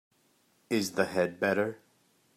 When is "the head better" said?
0.93-1.77